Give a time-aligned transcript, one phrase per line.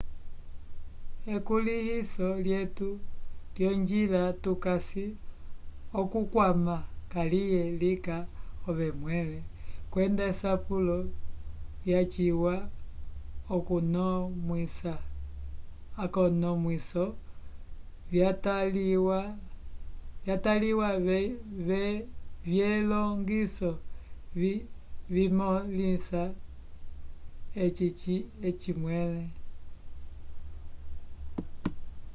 [1.35, 2.89] ekulĩhiso lyetu
[3.55, 5.05] lyonjila tukasi
[5.99, 6.75] okukwama
[7.13, 8.17] kaliye linga
[8.69, 9.39] ove mwẽle
[9.91, 10.97] kwenda esapulo
[11.85, 12.53] lyaciwa
[16.03, 17.05] akonomwiso
[18.11, 20.89] vyataliwa
[22.47, 23.71] vyelongiso
[25.13, 26.23] vimõlisa
[28.43, 29.25] eci mwẽle